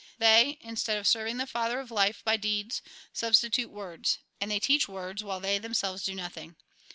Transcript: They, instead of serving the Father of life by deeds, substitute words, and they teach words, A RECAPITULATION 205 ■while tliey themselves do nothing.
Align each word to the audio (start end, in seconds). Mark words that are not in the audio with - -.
They, 0.17 0.57
instead 0.61 0.97
of 0.97 1.07
serving 1.07 1.37
the 1.37 1.45
Father 1.45 1.79
of 1.79 1.91
life 1.91 2.23
by 2.23 2.35
deeds, 2.35 2.81
substitute 3.13 3.69
words, 3.69 4.17
and 4.39 4.49
they 4.49 4.59
teach 4.59 4.87
words, 4.89 5.21
A 5.21 5.25
RECAPITULATION 5.25 5.37
205 5.43 5.43
■while 5.43 5.45
tliey 5.45 5.61
themselves 5.61 6.03
do 6.05 6.15
nothing. 6.15 6.55